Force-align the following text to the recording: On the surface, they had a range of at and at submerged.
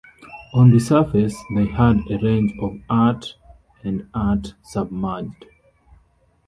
On 0.51 0.71
the 0.71 0.79
surface, 0.79 1.35
they 1.55 1.67
had 1.67 1.97
a 2.09 2.17
range 2.17 2.55
of 2.59 2.79
at 2.89 3.35
and 3.83 4.09
at 4.15 4.55
submerged. 4.63 5.45